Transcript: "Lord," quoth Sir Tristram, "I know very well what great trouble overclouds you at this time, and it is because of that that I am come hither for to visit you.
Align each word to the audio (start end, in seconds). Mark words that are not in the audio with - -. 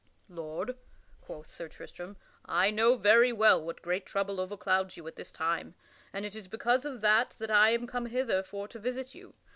"Lord," 0.29 0.77
quoth 1.21 1.51
Sir 1.51 1.67
Tristram, 1.67 2.17
"I 2.43 2.71
know 2.71 2.95
very 2.95 3.31
well 3.31 3.61
what 3.63 3.83
great 3.83 4.03
trouble 4.07 4.37
overclouds 4.37 4.97
you 4.97 5.05
at 5.07 5.15
this 5.15 5.31
time, 5.31 5.75
and 6.11 6.25
it 6.25 6.35
is 6.35 6.47
because 6.47 6.85
of 6.85 7.01
that 7.01 7.35
that 7.37 7.51
I 7.51 7.69
am 7.69 7.85
come 7.85 8.07
hither 8.07 8.41
for 8.41 8.67
to 8.69 8.79
visit 8.79 9.13
you. 9.13 9.35